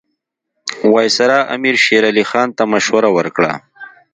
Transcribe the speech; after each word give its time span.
وایسرا 0.93 1.39
امیر 1.55 1.75
شېر 1.85 2.03
علي 2.11 2.23
خان 2.29 2.49
ته 2.57 2.63
مشوره 2.73 3.09
ورکړه. 3.17 3.53